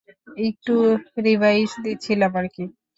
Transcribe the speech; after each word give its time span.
একটু 0.45 0.73
রিভাইস 1.25 1.71
দিচ্ছিলাম 1.83 2.31
আরকি। 2.39 2.63